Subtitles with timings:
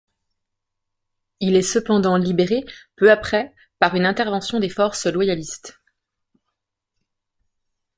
[1.41, 2.65] Il est cependant libéré
[2.95, 5.79] peu après par une intervention des forces loyalistes.